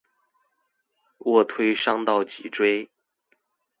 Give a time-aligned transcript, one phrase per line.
[1.19, 2.89] 臥推傷到脊椎